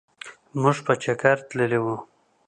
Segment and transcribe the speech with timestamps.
[0.61, 1.95] مونږ په چکرتللي وو.